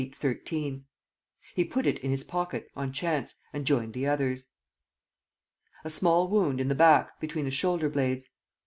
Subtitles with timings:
[1.53, 4.47] He put it in his pocket, on chance, and joined the others....
[5.83, 8.27] A small wound in the back, between the shoulder blades.